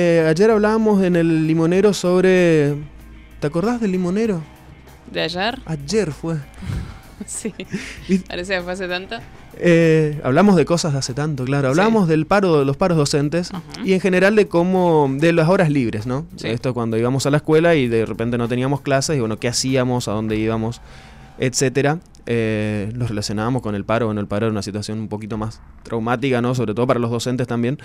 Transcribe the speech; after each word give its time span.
Eh, 0.00 0.24
ayer 0.28 0.48
hablábamos 0.48 1.02
en 1.02 1.16
el 1.16 1.48
limonero 1.48 1.92
sobre... 1.92 2.76
¿Te 3.40 3.48
acordás 3.48 3.80
del 3.80 3.90
limonero? 3.90 4.40
¿De 5.10 5.22
ayer? 5.22 5.58
Ayer 5.64 6.12
fue. 6.12 6.36
sí. 7.26 7.52
Parece 8.28 8.54
que 8.54 8.62
fue 8.62 8.74
hace 8.74 8.86
tanto. 8.86 9.16
Eh, 9.56 10.20
hablamos 10.22 10.54
de 10.54 10.64
cosas 10.64 10.92
de 10.92 11.00
hace 11.00 11.14
tanto, 11.14 11.44
claro. 11.44 11.70
Hablamos 11.70 12.06
del 12.06 12.26
paro, 12.26 12.60
de 12.60 12.64
los 12.64 12.76
paros 12.76 12.96
docentes 12.96 13.50
y 13.84 13.92
en 13.92 13.98
general 13.98 14.36
de 14.36 14.46
cómo, 14.46 15.10
de 15.18 15.32
las 15.32 15.48
horas 15.48 15.68
libres, 15.68 16.06
¿no? 16.06 16.26
Sí. 16.36 16.46
Esto 16.46 16.74
cuando 16.74 16.96
íbamos 16.96 17.26
a 17.26 17.30
la 17.30 17.38
escuela 17.38 17.74
y 17.74 17.88
de 17.88 18.06
repente 18.06 18.38
no 18.38 18.46
teníamos 18.46 18.82
clases 18.82 19.16
y 19.16 19.18
bueno, 19.18 19.40
qué 19.40 19.48
hacíamos, 19.48 20.06
a 20.06 20.12
dónde 20.12 20.36
íbamos, 20.36 20.80
etcétera. 21.38 21.98
Eh, 22.30 22.92
los 22.94 23.08
relacionábamos 23.08 23.62
con 23.62 23.74
el 23.74 23.84
paro. 23.84 24.06
Bueno, 24.06 24.20
el 24.20 24.28
paro 24.28 24.46
era 24.46 24.52
una 24.52 24.62
situación 24.62 24.98
un 25.00 25.08
poquito 25.08 25.38
más 25.38 25.60
traumática, 25.82 26.42
¿no? 26.42 26.54
Sobre 26.54 26.74
todo 26.74 26.86
para 26.86 27.00
los 27.00 27.10
docentes 27.10 27.46
también. 27.46 27.78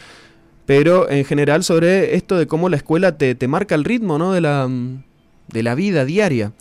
Pero 0.65 1.09
en 1.09 1.25
general 1.25 1.63
sobre 1.63 2.15
esto 2.15 2.37
de 2.37 2.47
cómo 2.47 2.69
la 2.69 2.77
escuela 2.77 3.17
te, 3.17 3.35
te 3.35 3.47
marca 3.47 3.75
el 3.75 3.83
ritmo, 3.83 4.17
¿no? 4.17 4.31
De 4.31 4.41
la, 4.41 4.67
mm, 4.67 5.03
de 5.49 5.63
la 5.63 5.75
vida 5.75 6.05
diaria. 6.05 6.53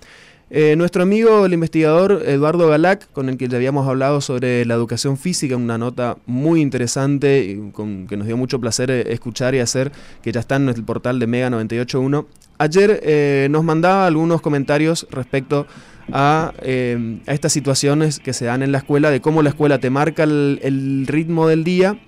Eh, 0.54 0.76
nuestro 0.76 1.02
amigo, 1.02 1.46
el 1.46 1.54
investigador 1.54 2.24
Eduardo 2.26 2.68
Galac, 2.68 3.10
con 3.12 3.30
el 3.30 3.38
que 3.38 3.48
ya 3.48 3.56
habíamos 3.56 3.88
hablado 3.88 4.20
sobre 4.20 4.66
la 4.66 4.74
educación 4.74 5.16
física, 5.16 5.56
una 5.56 5.78
nota 5.78 6.18
muy 6.26 6.60
interesante 6.60 7.58
con, 7.72 8.06
que 8.06 8.18
nos 8.18 8.26
dio 8.26 8.36
mucho 8.36 8.60
placer 8.60 8.90
eh, 8.90 9.14
escuchar 9.14 9.54
y 9.54 9.60
hacer, 9.60 9.92
que 10.20 10.30
ya 10.30 10.40
está 10.40 10.56
en 10.56 10.68
el 10.68 10.84
portal 10.84 11.18
de 11.18 11.26
Mega 11.26 11.48
981. 11.48 12.26
Ayer 12.58 13.00
eh, 13.02 13.48
nos 13.50 13.64
mandaba 13.64 14.06
algunos 14.06 14.42
comentarios 14.42 15.06
respecto 15.10 15.66
a, 16.12 16.52
eh, 16.60 17.18
a 17.26 17.32
estas 17.32 17.54
situaciones 17.54 18.20
que 18.20 18.34
se 18.34 18.44
dan 18.44 18.62
en 18.62 18.72
la 18.72 18.78
escuela, 18.78 19.10
de 19.10 19.22
cómo 19.22 19.42
la 19.42 19.48
escuela 19.48 19.78
te 19.78 19.88
marca 19.88 20.24
el 20.24 21.06
ritmo 21.08 21.48
del 21.48 21.64
día 21.64 21.98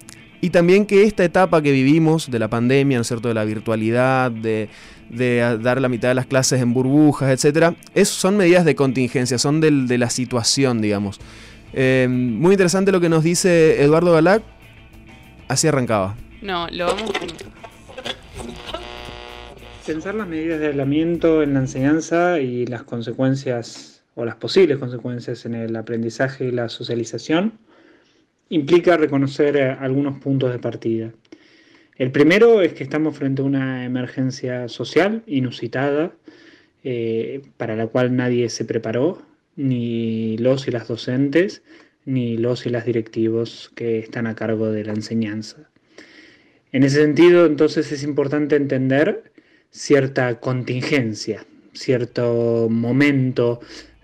y 0.44 0.50
también 0.50 0.84
que 0.84 1.04
esta 1.04 1.24
etapa 1.24 1.62
que 1.62 1.72
vivimos 1.72 2.30
de 2.30 2.38
la 2.38 2.48
pandemia, 2.48 2.98
¿no 2.98 3.02
es 3.02 3.08
cierto?, 3.08 3.28
de 3.28 3.34
la 3.34 3.44
virtualidad, 3.44 4.30
de, 4.30 4.68
dar 5.62 5.80
la 5.80 5.88
mitad 5.88 6.08
de 6.08 6.14
las 6.14 6.26
clases 6.26 6.60
en 6.60 6.74
burbujas, 6.74 7.30
etcétera, 7.30 7.74
es, 7.94 8.10
son 8.10 8.36
medidas 8.36 8.66
de 8.66 8.74
contingencia, 8.74 9.38
son 9.38 9.62
del- 9.62 9.88
de 9.88 9.96
la 9.96 10.10
situación, 10.10 10.82
digamos. 10.82 11.18
Eh, 11.72 12.06
muy 12.10 12.52
interesante 12.52 12.92
lo 12.92 13.00
que 13.00 13.08
nos 13.08 13.24
dice 13.24 13.82
Eduardo 13.82 14.12
Galac. 14.12 14.42
Así 15.48 15.66
arrancaba. 15.66 16.14
No, 16.42 16.68
lo 16.70 16.86
vamos. 16.88 17.10
Pensar 19.86 20.14
las 20.14 20.28
medidas 20.28 20.60
de 20.60 20.66
aislamiento 20.68 21.42
en 21.42 21.54
la 21.54 21.60
enseñanza 21.60 22.38
y 22.40 22.66
las 22.66 22.82
consecuencias 22.82 24.02
o 24.14 24.26
las 24.26 24.36
posibles 24.36 24.76
consecuencias 24.76 25.46
en 25.46 25.54
el 25.54 25.74
aprendizaje 25.76 26.46
y 26.48 26.50
la 26.50 26.68
socialización 26.68 27.54
implica 28.48 28.96
reconocer 28.96 29.56
eh, 29.56 29.70
algunos 29.70 30.18
puntos 30.18 30.52
de 30.52 30.58
partida. 30.58 31.12
El 31.96 32.10
primero 32.10 32.60
es 32.60 32.72
que 32.72 32.82
estamos 32.82 33.16
frente 33.16 33.42
a 33.42 33.44
una 33.44 33.84
emergencia 33.84 34.68
social 34.68 35.22
inusitada 35.26 36.12
eh, 36.82 37.42
para 37.56 37.76
la 37.76 37.86
cual 37.86 38.16
nadie 38.16 38.48
se 38.50 38.64
preparó, 38.64 39.22
ni 39.56 40.36
los 40.38 40.66
y 40.66 40.72
las 40.72 40.88
docentes, 40.88 41.62
ni 42.04 42.36
los 42.36 42.66
y 42.66 42.70
las 42.70 42.84
directivos 42.84 43.70
que 43.76 44.00
están 44.00 44.26
a 44.26 44.34
cargo 44.34 44.72
de 44.72 44.84
la 44.84 44.92
enseñanza. 44.92 45.70
En 46.72 46.82
ese 46.82 47.00
sentido, 47.00 47.46
entonces 47.46 47.92
es 47.92 48.02
importante 48.02 48.56
entender 48.56 49.32
cierta 49.70 50.40
contingencia, 50.40 51.46
cierto 51.72 52.68
momento 52.68 53.60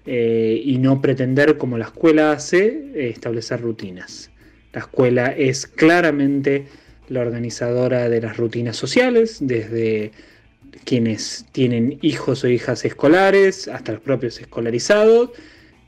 eh, 0.06 0.62
y 0.64 0.78
no 0.78 1.02
pretender, 1.02 1.58
como 1.58 1.76
la 1.76 1.86
escuela 1.86 2.32
hace, 2.32 3.10
establecer 3.10 3.60
rutinas. 3.60 4.29
La 4.72 4.80
escuela 4.80 5.26
es 5.36 5.66
claramente 5.66 6.66
la 7.08 7.20
organizadora 7.20 8.08
de 8.08 8.20
las 8.20 8.36
rutinas 8.36 8.76
sociales, 8.76 9.38
desde 9.40 10.12
quienes 10.84 11.46
tienen 11.52 11.98
hijos 12.02 12.44
o 12.44 12.48
hijas 12.48 12.84
escolares 12.84 13.68
hasta 13.68 13.92
los 13.92 14.00
propios 14.00 14.40
escolarizados, 14.40 15.30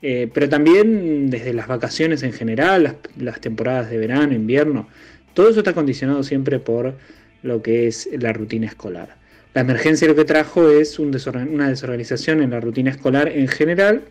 eh, 0.02 0.28
pero 0.34 0.48
también 0.48 1.30
desde 1.30 1.52
las 1.54 1.68
vacaciones 1.68 2.24
en 2.24 2.32
general, 2.32 2.82
las, 2.82 2.94
las 3.16 3.40
temporadas 3.40 3.88
de 3.88 3.98
verano, 3.98 4.34
invierno, 4.34 4.88
todo 5.34 5.48
eso 5.48 5.60
está 5.60 5.72
condicionado 5.72 6.22
siempre 6.24 6.58
por 6.58 6.94
lo 7.42 7.62
que 7.62 7.86
es 7.86 8.08
la 8.18 8.32
rutina 8.32 8.66
escolar. 8.66 9.16
La 9.54 9.60
emergencia 9.60 10.08
lo 10.08 10.14
que 10.14 10.24
trajo 10.24 10.70
es 10.70 10.98
una 10.98 11.68
desorganización 11.68 12.42
en 12.42 12.50
la 12.50 12.60
rutina 12.60 12.90
escolar 12.90 13.28
en 13.28 13.48
general. 13.48 14.02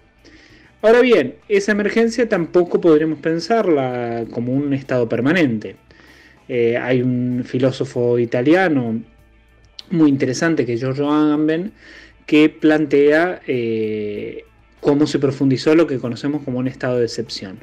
Ahora 0.82 1.02
bien, 1.02 1.36
esa 1.48 1.74
emergencia 1.74 2.28
tampoco 2.28 2.82
podremos 2.82 3.20
pensarla 3.20 4.26
como 4.32 4.52
un 4.54 4.74
estado 4.74 5.08
permanente. 5.08 5.76
Eh, 6.50 6.76
hay 6.78 7.04
un 7.04 7.44
filósofo 7.46 8.18
italiano 8.18 9.00
muy 9.92 10.10
interesante 10.10 10.66
que 10.66 10.74
es 10.74 10.80
Giorgio 10.80 11.12
Agamben 11.12 11.72
que 12.26 12.50
plantea 12.50 13.42
eh, 13.46 14.44
cómo 14.80 15.06
se 15.06 15.20
profundizó 15.20 15.76
lo 15.76 15.86
que 15.86 16.00
conocemos 16.00 16.44
como 16.44 16.58
un 16.60 16.68
estado 16.68 16.98
de 16.98 17.06
excepción. 17.06 17.60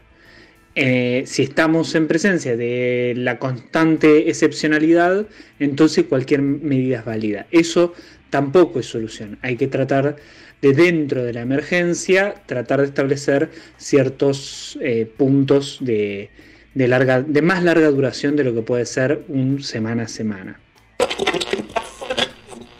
Eh, 0.77 1.25
si 1.27 1.43
estamos 1.43 1.97
en 1.97 2.07
presencia 2.07 2.57
de 2.57 3.15
la 3.17 3.41
constante 3.41 4.29
excepcionalidad, 4.31 5.27
entonces 5.59 6.05
cualquier 6.05 6.41
medida 6.43 7.01
es 7.01 7.05
válida. 7.05 7.47
Eso 7.51 7.95
tampoco 8.31 8.81
es 8.81 8.87
solución. 8.87 9.39
Hay 9.43 9.57
que 9.57 9.69
tratar 9.69 10.17
de 10.61 10.73
dentro 10.73 11.25
de 11.25 11.33
la 11.33 11.43
emergencia, 11.43 12.35
tratar 12.47 12.81
de 12.81 12.87
establecer 12.87 13.51
ciertos 13.77 14.79
eh, 14.83 15.11
puntos 15.17 15.79
de, 15.81 16.31
de 16.75 16.89
larga, 16.89 17.23
de 17.23 17.43
más 17.43 17.63
larga 17.63 17.89
duración 17.91 18.37
de 18.37 18.45
lo 18.45 18.55
que 18.55 18.63
puede 18.63 18.87
ser 18.87 19.25
un 19.29 19.63
semana 19.63 20.05
a 20.05 20.09
semana. 20.09 20.61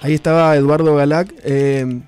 Ahí 0.01 0.15
estaba 0.15 0.57
Eduardo 0.57 0.95
Galac. 0.95 1.35
Eh, 1.45 2.01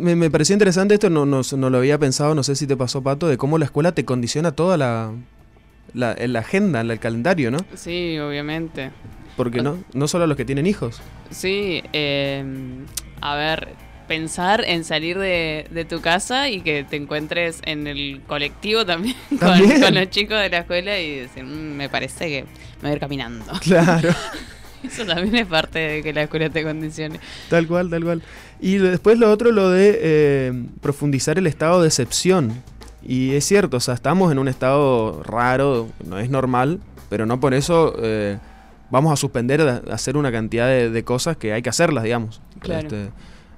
me 0.00 0.30
pareció 0.30 0.54
interesante 0.54 0.94
esto, 0.94 1.10
no, 1.10 1.26
no, 1.26 1.42
no 1.56 1.70
lo 1.70 1.78
había 1.78 1.98
pensado, 1.98 2.34
no 2.34 2.42
sé 2.42 2.56
si 2.56 2.66
te 2.66 2.76
pasó, 2.76 3.02
Pato, 3.02 3.28
de 3.28 3.36
cómo 3.36 3.58
la 3.58 3.66
escuela 3.66 3.92
te 3.92 4.06
condiciona 4.06 4.52
toda 4.52 4.78
la, 4.78 5.12
la, 5.94 6.14
la 6.18 6.38
agenda, 6.40 6.80
el 6.80 6.98
calendario, 6.98 7.50
¿no? 7.50 7.58
Sí, 7.74 8.18
obviamente. 8.18 8.90
Porque 9.36 9.62
no, 9.62 9.78
no 9.94 10.08
solo 10.08 10.24
a 10.24 10.26
los 10.26 10.36
que 10.36 10.44
tienen 10.44 10.66
hijos. 10.66 11.00
Sí, 11.30 11.82
eh, 11.92 12.44
a 13.20 13.36
ver, 13.36 13.68
pensar 14.08 14.64
en 14.66 14.84
salir 14.84 15.18
de, 15.18 15.66
de 15.70 15.84
tu 15.84 16.00
casa 16.00 16.48
y 16.50 16.60
que 16.62 16.84
te 16.84 16.96
encuentres 16.96 17.60
en 17.64 17.86
el 17.86 18.20
colectivo 18.26 18.84
también, 18.84 19.16
con, 19.30 19.38
También. 19.38 19.80
con 19.80 19.94
los 19.94 20.10
chicos 20.10 20.38
de 20.40 20.50
la 20.50 20.58
escuela 20.58 20.98
y 20.98 21.16
decir, 21.20 21.44
"Mm, 21.44 21.76
me 21.76 21.88
parece 21.88 22.26
que 22.28 22.42
me 22.42 22.82
voy 22.82 22.90
a 22.90 22.94
ir 22.94 23.00
caminando. 23.00 23.44
Claro. 23.60 24.10
Eso 24.82 25.04
también 25.04 25.36
es 25.36 25.46
parte 25.46 25.78
de 25.78 26.02
que 26.02 26.12
la 26.14 26.22
escuela 26.22 26.48
te 26.48 26.62
condicione. 26.64 27.20
Tal 27.50 27.66
cual, 27.66 27.90
tal 27.90 28.02
cual. 28.02 28.22
Y 28.60 28.76
después 28.78 29.18
lo 29.18 29.30
otro, 29.30 29.52
lo 29.52 29.68
de 29.70 29.98
eh, 30.02 30.52
profundizar 30.80 31.36
el 31.38 31.46
estado 31.46 31.82
de 31.82 31.88
excepción. 31.88 32.62
Y 33.02 33.34
es 33.34 33.44
cierto, 33.44 33.78
o 33.78 33.80
sea, 33.80 33.94
estamos 33.94 34.30
en 34.30 34.38
un 34.38 34.48
estado 34.48 35.22
raro, 35.22 35.88
no 36.04 36.18
es 36.18 36.30
normal, 36.30 36.80
pero 37.08 37.26
no 37.26 37.40
por 37.40 37.54
eso 37.54 37.94
eh, 37.98 38.38
vamos 38.90 39.12
a 39.12 39.16
suspender 39.16 39.62
de 39.62 39.92
hacer 39.92 40.16
una 40.16 40.30
cantidad 40.30 40.66
de, 40.66 40.90
de 40.90 41.04
cosas 41.04 41.36
que 41.36 41.52
hay 41.52 41.62
que 41.62 41.70
hacerlas, 41.70 42.04
digamos. 42.04 42.40
Claro. 42.60 42.88
Este, 42.88 43.10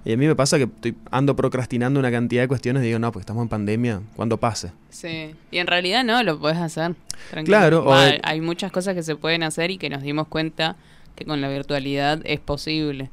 y 0.04 0.12
a 0.12 0.16
mí 0.16 0.26
me 0.26 0.34
pasa 0.34 0.58
que 0.58 0.64
estoy, 0.64 0.97
ando 1.12 1.36
procrastinando 1.36 2.00
una 2.00 2.10
cantidad 2.10 2.42
de 2.42 2.48
cuestiones 2.48 2.82
y 2.82 2.86
digo, 2.86 2.98
no, 2.98 3.12
pues 3.12 3.22
estamos 3.22 3.42
en 3.42 3.48
pandemia, 3.48 4.00
cuando 4.16 4.36
pase. 4.36 4.72
Sí, 4.91 5.34
y 5.50 5.59
en 5.59 5.66
realidad 5.69 6.03
no, 6.03 6.22
lo 6.24 6.41
puedes 6.41 6.59
hacer. 6.59 6.97
tranquilo. 7.30 7.56
Claro, 7.56 7.84
Va, 7.84 8.14
hay 8.22 8.41
muchas 8.41 8.72
cosas 8.72 8.94
que 8.94 9.04
se 9.04 9.14
pueden 9.14 9.44
hacer 9.44 9.70
y 9.70 9.78
que 9.78 9.91
nos 9.91 10.03
dimos 10.03 10.26
cuenta 10.26 10.76
que 11.14 11.24
con 11.24 11.41
la 11.41 11.48
virtualidad 11.48 12.20
es 12.24 12.41
posible. 12.41 13.10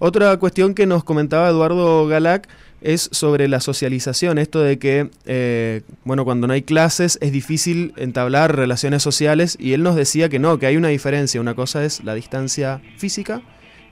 Otra 0.00 0.36
cuestión 0.38 0.74
que 0.74 0.86
nos 0.86 1.04
comentaba 1.04 1.48
Eduardo 1.48 2.06
Galac 2.08 2.48
es 2.80 3.08
sobre 3.12 3.48
la 3.48 3.60
socialización, 3.60 4.38
esto 4.38 4.60
de 4.60 4.78
que, 4.78 5.10
eh, 5.26 5.82
bueno, 6.04 6.24
cuando 6.24 6.46
no 6.46 6.52
hay 6.52 6.62
clases 6.62 7.18
es 7.20 7.32
difícil 7.32 7.92
entablar 7.96 8.56
relaciones 8.56 9.02
sociales 9.02 9.56
y 9.60 9.72
él 9.72 9.82
nos 9.82 9.96
decía 9.96 10.28
que 10.28 10.38
no, 10.38 10.58
que 10.58 10.66
hay 10.66 10.76
una 10.76 10.88
diferencia, 10.88 11.40
una 11.40 11.54
cosa 11.54 11.84
es 11.84 12.04
la 12.04 12.14
distancia 12.14 12.80
física 12.96 13.42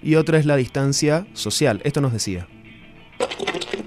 y 0.02 0.14
otra 0.14 0.38
es 0.38 0.46
la 0.46 0.56
distancia 0.56 1.26
social, 1.32 1.80
esto 1.84 2.00
nos 2.00 2.12
decía. 2.12 2.46
Por 3.18 3.28
otro 3.28 3.80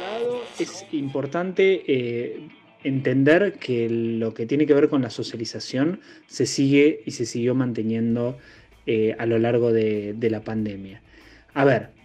lado, 0.00 0.42
es 0.58 0.86
importante 0.92 1.82
eh, 1.86 2.48
entender 2.84 3.54
que 3.54 3.88
lo 3.90 4.34
que 4.34 4.46
tiene 4.46 4.66
que 4.66 4.74
ver 4.74 4.88
con 4.88 5.02
la 5.02 5.10
socialización 5.10 6.00
se 6.26 6.46
sigue 6.46 7.02
y 7.06 7.10
se 7.12 7.26
siguió 7.26 7.54
manteniendo 7.54 8.38
eh, 8.86 9.16
a 9.18 9.26
lo 9.26 9.38
largo 9.38 9.72
de, 9.72 10.14
de 10.14 10.30
la 10.30 10.42
pandemia. 10.42 11.02
A 11.54 11.64
ver, 11.64 11.95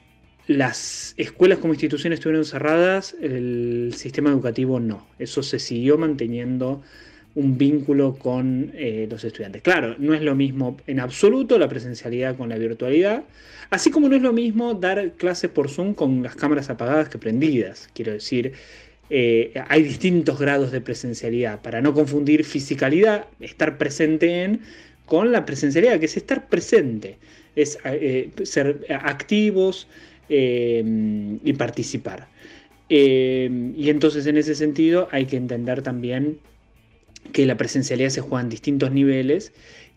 las 0.57 1.13
escuelas 1.18 1.59
como 1.59 1.74
instituciones 1.74 2.19
estuvieron 2.19 2.45
cerradas, 2.45 3.15
el 3.21 3.94
sistema 3.95 4.30
educativo 4.30 4.80
no. 4.80 5.07
Eso 5.19 5.44
se 5.44 5.59
siguió 5.59 5.98
manteniendo 5.98 6.81
un 7.36 7.57
vínculo 7.57 8.15
con 8.15 8.71
eh, 8.75 9.07
los 9.09 9.24
estudiantes. 9.24 9.62
Claro, 9.62 9.95
no 9.98 10.13
es 10.13 10.21
lo 10.21 10.36
mismo 10.36 10.77
en 10.88 11.00
absoluto 11.00 11.57
la 11.57 11.69
presencialidad 11.69 12.36
con 12.36 12.50
la 12.50 12.57
virtualidad, 12.57 13.24
así 13.69 13.89
como 13.89 14.09
no 14.09 14.15
es 14.15 14.21
lo 14.21 14.33
mismo 14.33 14.74
dar 14.74 15.13
clases 15.13 15.50
por 15.50 15.69
Zoom 15.69 15.94
con 15.94 16.24
las 16.24 16.36
cámaras 16.36 16.69
apagadas 16.69 17.09
que 17.09 17.18
prendidas. 17.18 17.89
Quiero 17.94 18.12
decir, 18.12 18.54
eh, 19.09 19.54
hay 19.69 19.83
distintos 19.83 20.39
grados 20.39 20.71
de 20.71 20.81
presencialidad, 20.81 21.62
para 21.62 21.81
no 21.81 21.94
confundir 21.94 22.44
fisicalidad, 22.44 23.27
estar 23.39 23.77
presente 23.77 24.44
en, 24.44 24.62
con 25.06 25.31
la 25.31 25.45
presencialidad, 25.45 26.00
que 26.00 26.06
es 26.07 26.18
estar 26.18 26.50
presente, 26.50 27.18
es 27.56 27.77
eh, 27.86 28.30
ser 28.44 28.86
activos 28.89 29.88
eh, 30.33 30.81
y 31.44 31.54
participar. 31.54 32.30
Eh, 32.88 33.74
y 33.75 33.89
entonces 33.89 34.25
en 34.28 34.38
ese 34.38 34.56
sentido 34.56 35.10
hay 35.12 35.25
que 35.25 35.36
entender 35.36 35.81
también 35.81 36.39
que 37.33 37.45
la 37.45 37.57
presencialidad 37.57 38.10
se 38.10 38.22
juega 38.22 38.42
en 38.42 38.50
distintos 38.50 38.92
niveles 38.92 39.51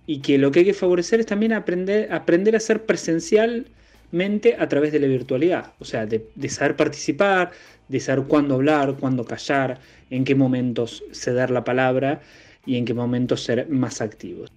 y 0.09 0.23
que 0.23 0.37
lo 0.39 0.51
que 0.51 0.61
hay 0.61 0.65
que 0.65 0.75
favorecer 0.75 1.21
es 1.21 1.27
también 1.27 1.53
aprender, 1.53 2.13
aprender 2.13 2.57
a 2.57 2.61
ser 2.61 2.85
presencialmente 2.85 4.57
a 4.59 4.69
través 4.69 4.91
de 4.91 4.99
la 4.99 5.07
virtualidad, 5.07 5.73
o 5.79 5.85
sea, 5.85 6.05
de, 6.05 6.27
de 6.35 6.49
saber 6.49 6.75
participar, 6.75 7.53
de 7.89 8.01
saber 8.01 8.25
cuándo 8.25 8.57
hablar, 8.57 8.97
cuándo 8.99 9.25
callar, 9.25 9.79
en 10.11 10.25
qué 10.25 10.35
momentos 10.35 11.05
ceder 11.13 11.51
la 11.51 11.63
palabra 11.63 12.23
y 12.67 12.77
en 12.77 12.85
qué 12.85 12.95
momentos 12.95 13.45
ser 13.45 13.69
más 13.69 14.01
activos. 14.01 14.51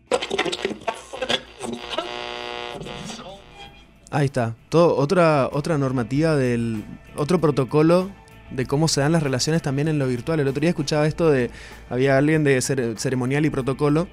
Ahí 4.11 4.25
está. 4.25 4.55
Todo, 4.69 4.95
otra, 4.95 5.49
otra 5.51 5.77
normativa 5.77 6.35
del. 6.35 6.83
otro 7.15 7.41
protocolo 7.41 8.09
de 8.51 8.65
cómo 8.65 8.87
se 8.87 9.01
dan 9.01 9.11
las 9.11 9.23
relaciones 9.23 9.61
también 9.61 9.87
en 9.87 9.99
lo 9.99 10.07
virtual. 10.07 10.39
El 10.39 10.47
otro 10.47 10.61
día 10.61 10.69
escuchaba 10.69 11.07
esto 11.07 11.29
de. 11.29 11.49
Había 11.89 12.17
alguien 12.17 12.43
de 12.43 12.61
ceremonial 12.61 13.45
y 13.45 13.49
protocolo. 13.49 14.07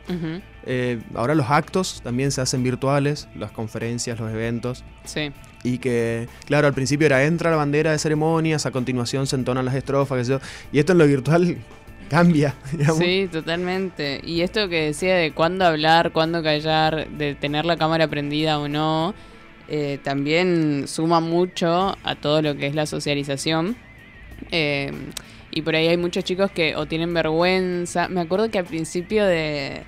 Eh, 0.66 1.00
ahora 1.14 1.34
los 1.34 1.50
actos 1.50 2.00
también 2.02 2.32
se 2.32 2.40
hacen 2.40 2.62
virtuales, 2.62 3.28
las 3.36 3.52
conferencias, 3.52 4.18
los 4.18 4.32
eventos. 4.32 4.84
Sí. 5.04 5.30
Y 5.62 5.78
que, 5.78 6.28
claro, 6.46 6.66
al 6.66 6.74
principio 6.74 7.06
era 7.06 7.24
entra 7.24 7.50
la 7.50 7.56
bandera 7.56 7.92
de 7.92 7.98
ceremonias, 7.98 8.66
a 8.66 8.70
continuación 8.70 9.26
se 9.26 9.36
entonan 9.36 9.64
las 9.64 9.74
estrofas, 9.74 10.28
qué 10.28 10.38
Y 10.72 10.78
esto 10.78 10.92
en 10.92 10.98
lo 10.98 11.06
virtual 11.06 11.58
cambia. 12.08 12.54
Digamos. 12.72 12.98
Sí, 12.98 13.28
totalmente. 13.30 14.20
Y 14.24 14.40
esto 14.40 14.68
que 14.68 14.86
decía 14.86 15.14
de 15.14 15.32
cuándo 15.32 15.64
hablar, 15.64 16.12
cuándo 16.12 16.42
callar, 16.42 17.08
de 17.08 17.34
tener 17.34 17.64
la 17.64 17.76
cámara 17.76 18.08
prendida 18.08 18.58
o 18.58 18.68
no, 18.68 19.14
eh, 19.68 19.98
también 20.02 20.84
suma 20.86 21.20
mucho 21.20 21.96
a 22.02 22.14
todo 22.16 22.42
lo 22.42 22.56
que 22.56 22.66
es 22.66 22.74
la 22.74 22.86
socialización. 22.86 23.76
Eh, 24.50 24.92
y 25.50 25.62
por 25.62 25.76
ahí 25.76 25.86
hay 25.86 25.96
muchos 25.96 26.24
chicos 26.24 26.50
que 26.50 26.76
o 26.76 26.86
tienen 26.86 27.14
vergüenza. 27.14 28.08
Me 28.08 28.20
acuerdo 28.20 28.50
que 28.50 28.58
al 28.58 28.64
principio 28.64 29.24
de, 29.24 29.82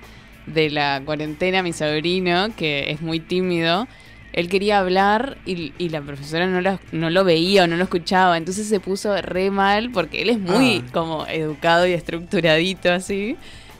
de 0.45 0.69
la 0.69 1.01
cuarentena, 1.03 1.61
mi 1.61 1.73
sobrino, 1.73 2.55
que 2.55 2.91
es 2.91 3.01
muy 3.01 3.19
tímido, 3.19 3.87
él 4.33 4.49
quería 4.49 4.79
hablar 4.79 5.37
y, 5.45 5.71
la 5.89 6.01
profesora 6.01 6.45
no 6.47 6.61
lo, 6.61 6.79
no 6.91 7.09
lo 7.09 7.23
veía 7.23 7.63
o 7.63 7.67
no 7.67 7.75
lo 7.75 7.83
escuchaba. 7.83 8.37
Entonces 8.37 8.67
se 8.67 8.79
puso 8.79 9.19
re 9.21 9.51
mal 9.51 9.91
porque 9.91 10.21
él 10.21 10.29
es 10.29 10.39
muy 10.39 10.83
ah. 10.85 10.89
como 10.93 11.27
educado 11.27 11.87
y 11.87 11.93
estructuradito 11.93 12.91
así. 12.91 13.35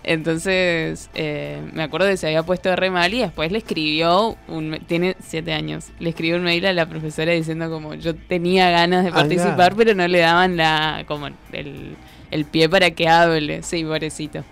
Entonces 0.07 1.09
eh, 1.15 1.61
me 1.73 1.83
acuerdo 1.83 2.07
que 2.07 2.15
se 2.15 2.27
había 2.27 2.41
puesto 2.41 2.73
re 2.77 2.89
mal 2.89 3.13
y 3.13 3.19
después 3.19 3.51
le 3.51 3.57
escribió, 3.57 4.37
un, 4.47 4.79
tiene 4.87 5.17
siete 5.19 5.51
años, 5.51 5.87
le 5.99 6.09
escribió 6.09 6.37
un 6.37 6.43
mail 6.43 6.65
a 6.65 6.71
la 6.71 6.85
profesora 6.85 7.33
diciendo 7.33 7.69
como 7.69 7.93
yo 7.93 8.15
tenía 8.15 8.69
ganas 8.69 9.03
de 9.03 9.11
participar 9.11 9.75
pero 9.75 9.93
no 9.93 10.07
le 10.07 10.19
daban 10.19 10.55
la 10.55 11.03
como 11.09 11.27
el, 11.27 11.97
el 12.31 12.45
pie 12.45 12.69
para 12.69 12.91
que 12.91 13.09
hable. 13.09 13.63
Sí, 13.63 13.83
pobrecito. 13.83 14.45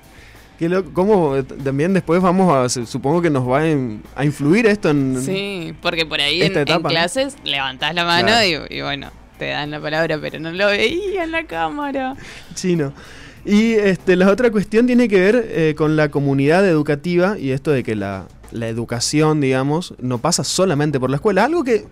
¿Cómo 0.93 1.41
también 1.63 1.93
después 1.93 2.21
vamos 2.21 2.53
a, 2.77 2.85
supongo 2.85 3.21
que 3.21 3.29
nos 3.29 3.47
va 3.47 3.61
a 4.15 4.25
influir 4.25 4.65
esto 4.65 4.89
en... 4.89 5.21
Sí, 5.21 5.73
porque 5.81 6.05
por 6.05 6.19
ahí 6.19 6.41
en, 6.41 6.83
clases 6.83 7.37
levantás 7.45 7.95
la 7.95 8.03
mano 8.03 8.31
y, 8.43 8.81
bueno, 8.81 9.09
te 9.37 9.49
dan 9.49 9.71
la 9.71 9.79
palabra, 9.79 10.17
pero 10.19 10.37
no 10.39 10.51
lo 10.51 10.67
veía 10.67 11.23
en 11.23 11.31
la 11.31 11.45
cámara. 11.45 12.15
Chino. 12.55 12.93
Y 13.45 13.73
este, 13.73 14.15
la 14.15 14.31
otra 14.31 14.49
cuestión 14.49 14.87
tiene 14.87 15.07
que 15.07 15.19
ver 15.19 15.45
eh, 15.49 15.75
con 15.77 15.95
la 15.95 16.09
comunidad 16.09 16.67
educativa 16.67 17.37
y 17.37 17.51
esto 17.51 17.69
de 17.69 17.83
que 17.83 17.95
la, 17.95 18.27
educación, 18.51 19.39
digamos, 19.39 19.93
no 19.99 20.17
pasa 20.17 20.43
solamente 20.43 20.99
por 20.99 21.09
la 21.11 21.17
escuela. 21.17 21.45
Algo 21.45 21.63
que, 21.63 21.85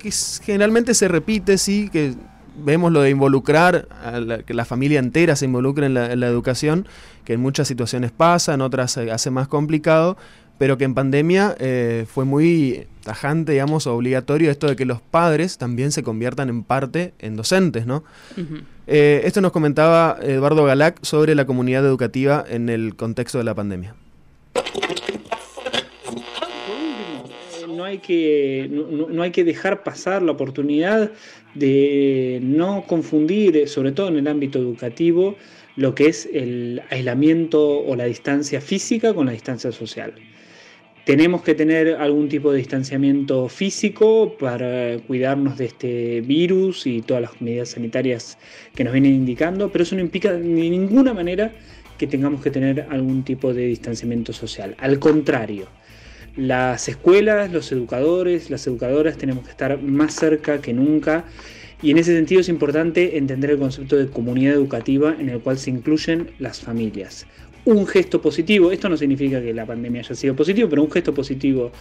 generalmente 0.44 0.96
se 0.96 1.08
repite, 1.08 1.58
sí, 1.58 1.90
que 1.90 2.16
vemos 2.58 2.92
lo 2.92 3.02
de 3.02 3.12
involucrar, 3.12 3.88
a 4.04 4.40
que 4.44 4.54
la 4.54 4.66
familia 4.66 5.00
entera 5.00 5.36
se 5.36 5.46
involucre 5.46 5.86
en 5.86 5.94
la, 5.94 6.28
educación, 6.28 6.88
que 7.26 7.34
en 7.34 7.42
muchas 7.42 7.68
situaciones 7.68 8.12
pasa, 8.12 8.54
en 8.54 8.62
otras 8.62 8.92
se 8.92 9.12
hace 9.12 9.30
más 9.30 9.48
complicado, 9.48 10.18
pero 10.58 10.78
que 10.78 10.86
en 10.86 10.94
pandemia 10.94 11.56
eh, 11.60 12.06
fue 12.08 12.26
muy 12.26 12.88
tajante, 13.04 13.54
digamos, 13.54 13.88
obligatorio 13.88 14.52
esto 14.52 14.68
de 14.68 14.76
que 14.76 14.86
los 14.86 15.02
padres 15.02 15.58
también 15.58 15.92
se 15.92 16.04
conviertan 16.04 16.50
en 16.50 16.64
parte 16.64 17.14
en 17.20 17.36
docentes, 17.36 17.86
¿no? 17.86 18.04
Eh, 18.88 19.22
esto 19.26 19.42
nos 19.42 19.52
comentaba 19.52 20.18
Eduardo 20.22 20.64
Galac 20.66 21.04
sobre 21.04 21.36
la 21.36 21.46
comunidad 21.46 21.86
educativa 21.86 22.46
en 22.48 22.70
el 22.70 22.96
contexto 22.96 23.38
de 23.38 23.44
la 23.44 23.56
pandemia. 23.56 23.96
No 27.68 27.84
hay 27.84 27.98
que, 28.00 28.70
no 28.72 29.22
hay 29.22 29.32
que 29.32 29.44
dejar 29.44 29.84
pasar 29.84 30.22
la 30.22 30.32
oportunidad 30.32 31.12
de 31.54 32.40
no 32.42 32.86
confundir, 32.88 33.68
sobre 33.68 33.92
todo 33.92 34.08
en 34.08 34.18
el 34.18 34.28
ámbito 34.28 34.60
educativo, 34.60 35.36
lo 35.76 35.96
que 35.96 36.08
es 36.08 36.30
el 36.34 36.82
aislamiento 36.90 37.80
o 37.80 37.96
la 37.96 38.06
distancia 38.06 38.62
física 38.62 39.14
con 39.14 39.26
la 39.26 39.32
distancia 39.32 39.72
social. 39.72 40.14
Tenemos 41.06 41.42
que 41.42 41.54
tener 41.54 41.96
algún 41.96 42.30
tipo 42.30 42.52
de 42.52 42.60
distanciamiento 42.60 43.50
físico 43.50 44.38
para 44.40 44.98
cuidarnos 45.00 45.58
de 45.58 45.66
este 45.66 46.22
virus 46.22 46.88
y 46.88 47.02
todas 47.02 47.24
las 47.24 47.42
medidas 47.42 47.70
sanitarias 47.70 48.38
que 48.74 48.86
nos 48.86 48.94
vienen 48.94 49.14
indicando, 49.14 49.70
pero 49.70 49.84
eso 49.84 49.96
no 49.96 50.02
implica 50.02 50.32
de 50.32 50.40
ninguna 50.40 51.14
manera 51.14 51.52
que 51.98 52.08
tengamos 52.08 52.42
que 52.42 52.52
tener 52.52 52.88
algún 52.90 53.24
tipo 53.24 53.54
de 53.54 53.68
distanciamiento 53.68 54.32
social. 54.32 54.76
Al 54.80 54.98
contrario, 55.00 55.68
las 56.38 56.88
escuelas, 56.88 57.52
los 57.52 57.72
educadores, 57.72 58.50
las 58.50 58.66
educadoras 58.66 59.18
tenemos 59.18 59.44
que 59.44 59.52
estar 59.52 59.82
más 59.82 60.16
cerca 60.16 60.62
que 60.62 60.74
nunca 60.74 61.26
y 61.84 61.92
en 61.92 61.98
ese 61.98 62.16
sentido 62.16 62.40
es 62.40 62.48
importante 62.48 63.18
entender 63.18 63.52
el 63.52 63.60
concepto 63.60 63.98
de 63.98 64.08
comunidad 64.08 64.54
educativa 64.54 65.16
en 65.20 65.28
el 65.28 65.42
cual 65.42 65.58
se 65.58 65.70
incluyen 65.70 66.32
las 66.40 66.62
familias. 66.62 67.28
Un 67.66 67.86
gesto 67.86 68.22
positivo, 68.22 68.72
esto 68.72 68.88
no 68.88 68.96
significa 68.96 69.42
que 69.42 69.54
la 69.54 69.66
pandemia 69.66 70.02
haya 70.02 70.16
sido 70.16 70.34
positivo, 70.34 70.70
pero 70.70 70.82
un 70.82 70.90
gesto 70.90 71.14
positivo 71.14 71.72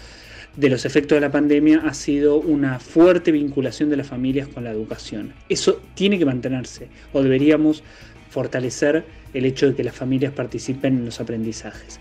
de 0.57 0.69
los 0.69 0.85
efectos 0.85 1.17
de 1.17 1.21
la 1.21 1.31
pandemia 1.31 1.83
ha 1.85 1.95
sido 1.95 2.37
una 2.37 2.81
fuerte 2.81 3.31
vinculación 3.31 3.91
de 3.91 3.97
las 3.97 4.09
familias 4.09 4.49
con 4.49 4.65
la 4.65 4.73
educación. 4.73 5.35
Eso 5.49 5.81
tiene 5.95 6.19
que 6.19 6.27
mantenerse 6.27 6.89
o 7.13 7.23
deberíamos 7.23 7.85
fortalecer 8.29 9.05
el 9.35 9.45
hecho 9.45 9.67
de 9.69 9.75
que 9.77 9.85
las 9.85 9.95
familias 9.95 10.33
participen 10.33 10.99
en 10.99 11.05
los 11.05 11.21
aprendizajes. 11.21 12.01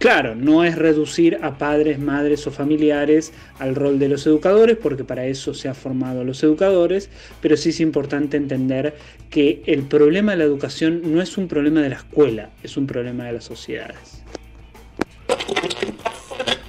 Claro, 0.00 0.34
no 0.34 0.64
es 0.64 0.76
reducir 0.76 1.38
a 1.42 1.58
padres, 1.58 1.98
madres 1.98 2.46
o 2.46 2.50
familiares 2.50 3.34
al 3.58 3.74
rol 3.74 3.98
de 3.98 4.08
los 4.08 4.26
educadores, 4.26 4.78
porque 4.78 5.04
para 5.04 5.26
eso 5.26 5.52
se 5.52 5.68
han 5.68 5.74
formado 5.74 6.24
los 6.24 6.42
educadores, 6.42 7.10
pero 7.42 7.54
sí 7.58 7.68
es 7.68 7.80
importante 7.80 8.38
entender 8.38 8.96
que 9.28 9.62
el 9.66 9.82
problema 9.82 10.32
de 10.32 10.38
la 10.38 10.44
educación 10.44 11.02
no 11.12 11.20
es 11.20 11.36
un 11.36 11.48
problema 11.48 11.82
de 11.82 11.90
la 11.90 11.96
escuela, 11.96 12.48
es 12.62 12.78
un 12.78 12.86
problema 12.86 13.24
de 13.24 13.32
las 13.34 13.44
sociedades. 13.44 14.22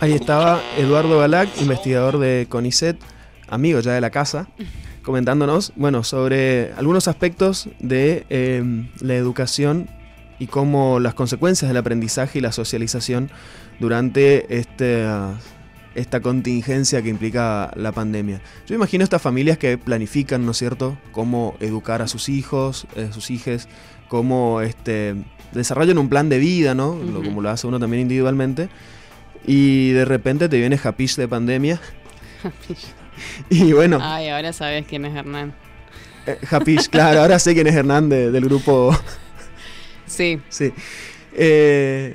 Ahí 0.01 0.11
estaba 0.11 0.61
Eduardo 0.77 1.17
Balac, 1.17 1.47
investigador 1.61 2.19
de 2.19 2.47
CONICET, 2.49 2.97
amigo 3.47 3.79
ya 3.79 3.93
de 3.93 4.01
la 4.01 4.09
casa, 4.09 4.49
comentándonos 5.03 5.71
bueno, 5.77 6.03
sobre 6.03 6.73
algunos 6.73 7.07
aspectos 7.07 7.69
de 7.79 8.25
eh, 8.29 8.61
la 8.99 9.15
educación 9.15 9.87
y 10.41 10.47
cómo 10.47 10.99
las 10.99 11.13
consecuencias 11.13 11.69
del 11.69 11.77
aprendizaje 11.77 12.39
y 12.39 12.41
la 12.41 12.51
socialización 12.51 13.29
durante 13.79 14.57
este, 14.57 15.05
esta 15.93 16.19
contingencia 16.19 17.03
que 17.03 17.09
implica 17.09 17.71
la 17.75 17.91
pandemia. 17.91 18.41
Yo 18.65 18.73
imagino 18.73 19.03
estas 19.03 19.21
familias 19.21 19.59
que 19.59 19.77
planifican, 19.77 20.43
¿no 20.43 20.53
es 20.53 20.57
cierto?, 20.57 20.97
cómo 21.11 21.55
educar 21.59 22.01
a 22.01 22.07
sus 22.07 22.27
hijos, 22.27 22.87
a 22.95 23.01
eh, 23.01 23.13
sus 23.13 23.29
hijas, 23.29 23.67
cómo 24.07 24.61
este, 24.61 25.13
desarrollan 25.51 25.99
un 25.99 26.09
plan 26.09 26.27
de 26.27 26.39
vida, 26.39 26.73
¿no? 26.73 26.99
Como 27.23 27.43
lo 27.43 27.49
hace 27.51 27.67
uno 27.67 27.79
también 27.79 28.01
individualmente. 28.01 28.67
Y 29.45 29.91
de 29.91 30.05
repente 30.05 30.49
te 30.49 30.57
viene 30.57 30.75
Japish 30.75 31.17
de 31.17 31.27
pandemia. 31.27 31.79
y 33.51 33.73
bueno. 33.73 33.99
Ay, 34.01 34.29
ahora 34.29 34.53
sabes 34.53 34.87
quién 34.87 35.05
es 35.05 35.15
Hernán. 35.15 35.53
Eh, 36.25 36.39
claro, 36.89 37.21
ahora 37.21 37.37
sé 37.37 37.53
quién 37.53 37.67
es 37.67 37.75
Hernán 37.75 38.09
del 38.09 38.43
grupo 38.43 38.97
Sí. 40.11 40.39
Sí. 40.49 40.73
Eh, 41.33 42.13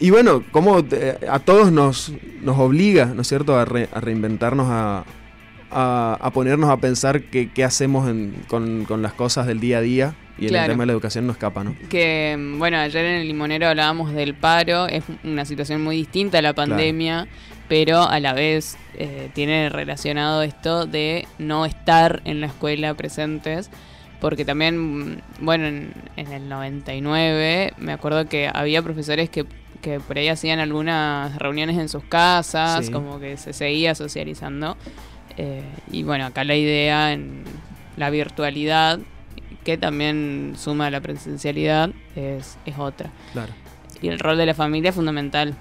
y 0.00 0.10
bueno, 0.10 0.42
como 0.50 0.84
a 1.28 1.38
todos 1.40 1.70
nos, 1.70 2.12
nos 2.42 2.58
obliga, 2.58 3.06
¿no 3.06 3.22
es 3.22 3.28
cierto?, 3.28 3.58
a, 3.58 3.64
reinventarnos, 3.64 4.66
a, 4.70 6.30
ponernos 6.32 6.70
a 6.70 6.76
pensar 6.78 7.22
qué 7.22 7.64
hacemos 7.64 8.10
con, 8.48 9.02
las 9.02 9.12
cosas 9.12 9.46
del 9.46 9.60
día 9.60 9.78
a 9.78 9.80
día. 9.80 10.14
Y 10.36 10.46
el 10.46 10.66
tema 10.66 10.82
de 10.82 10.86
la 10.86 10.92
educación 10.92 11.28
no 11.28 11.32
escapa, 11.32 11.62
¿no? 11.62 11.76
Que, 11.88 12.36
bueno, 12.58 12.78
ayer 12.78 13.04
en 13.04 13.20
el 13.20 13.28
Limonero 13.28 13.68
hablábamos 13.68 14.12
del 14.12 14.34
paro, 14.34 14.88
es 14.88 15.04
una 15.22 15.44
situación 15.44 15.84
muy 15.84 15.96
distinta 15.96 16.38
a 16.38 16.42
la 16.42 16.54
pandemia, 16.54 17.28
pero 17.68 18.02
a 18.02 18.18
la 18.18 18.32
vez 18.32 18.76
eh, 18.94 19.30
tiene 19.32 19.68
relacionado 19.68 20.42
esto 20.42 20.86
de 20.86 21.28
no 21.38 21.66
estar 21.66 22.20
en 22.24 22.40
la 22.40 22.48
escuela 22.48 22.94
presentes 22.94 23.70
porque 24.24 24.46
también, 24.46 25.20
bueno, 25.42 25.66
en, 25.66 25.92
el 26.16 26.48
99 26.48 27.74
me 27.76 27.92
acuerdo 27.92 28.26
que 28.26 28.50
había 28.50 28.80
profesores 28.80 29.28
que, 29.28 29.44
que 29.82 30.00
por 30.00 30.16
ahí 30.16 30.28
hacían 30.28 30.60
algunas 30.60 31.36
reuniones 31.36 31.76
en 31.76 31.90
sus 31.90 32.02
casas, 32.04 32.86
Sí. 32.86 32.90
como 32.90 33.20
que 33.20 33.36
se 33.36 33.52
seguía 33.52 33.94
socializando. 33.94 34.78
Eh, 35.36 35.62
y 35.90 36.04
bueno, 36.04 36.24
acá 36.24 36.42
la 36.42 36.56
idea 36.56 37.12
en 37.12 37.44
la 37.98 38.08
virtualidad, 38.08 38.98
que 39.62 39.76
también 39.76 40.54
suma 40.56 40.86
a 40.86 40.90
la 40.90 41.02
presencialidad, 41.02 41.90
es, 42.16 42.56
es 42.64 42.78
otra. 42.78 43.10
Claro. 43.34 43.52
Y 44.00 44.08
el 44.08 44.20
rol 44.20 44.38
de 44.38 44.46
la 44.46 44.54
familia 44.54 44.88
es 44.88 44.94
fundamental. 44.94 45.54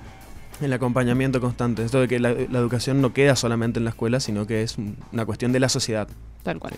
El 0.62 0.72
acompañamiento 0.72 1.42
constante. 1.42 1.84
Esto 1.84 2.00
de 2.00 2.08
que 2.08 2.18
la, 2.22 2.32
la 2.32 2.60
educación 2.60 3.02
no 3.02 3.12
queda 3.12 3.36
solamente 3.36 3.80
en 3.80 3.84
la 3.84 3.90
escuela, 3.90 4.22
sino 4.22 4.48
que 4.48 4.62
es 4.64 4.78
un- 4.78 4.96
una 5.12 5.26
cuestión 5.26 5.52
de 5.52 5.60
la 5.60 5.68
sociedad. 5.68 6.08
Tal 6.44 6.60
cual. 6.60 6.76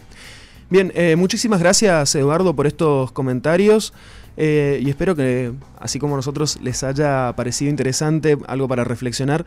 Bien, 0.69 0.91
eh, 0.95 1.15
muchísimas 1.15 1.59
gracias 1.59 2.15
Eduardo 2.15 2.55
por 2.55 2.65
estos 2.65 3.11
comentarios 3.11 3.93
eh, 4.37 4.79
y 4.81 4.89
espero 4.89 5.15
que, 5.15 5.53
así 5.79 5.99
como 5.99 6.15
nosotros, 6.15 6.59
les 6.61 6.83
haya 6.83 7.33
parecido 7.35 7.69
interesante, 7.69 8.37
algo 8.47 8.67
para 8.67 8.83
reflexionar. 8.83 9.45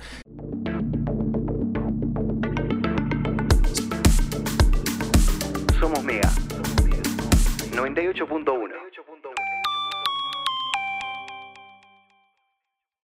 Somos 5.78 6.02
Mega. 6.04 6.30
98.1. 7.74 8.77